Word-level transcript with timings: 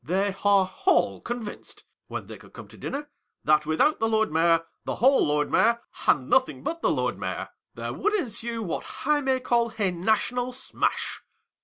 "They 0.03 0.33
are 0.43 0.71
all 0.87 1.21
convinced 1.21 1.83
(when 2.07 2.25
they 2.25 2.35
come 2.39 2.67
to 2.69 2.75
dinner) 2.75 3.11
that 3.43 3.67
without 3.67 3.99
the 3.99 4.09
Lord 4.09 4.31
Mayor, 4.31 4.65
the 4.83 4.95
whole 4.95 5.27
Lord 5.27 5.51
Mayor, 5.51 5.79
and 6.07 6.27
nothing 6.27 6.63
but 6.63 6.81
the 6.81 6.89
Lord 6.89 7.19
Mayor, 7.19 7.49
there 7.75 7.93
would 7.93 8.15
ensue 8.15 8.63
what 8.63 9.05
I 9.05 9.21
may 9.21 9.39
call 9.39 9.71
a 9.77 9.91
national 9.91 10.53
smash. 10.53 11.21